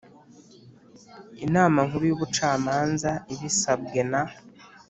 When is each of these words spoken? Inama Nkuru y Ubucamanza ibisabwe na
Inama 1.45 1.77
Nkuru 1.87 2.03
y 2.09 2.13
Ubucamanza 2.17 3.11
ibisabwe 3.33 3.99
na 4.11 4.23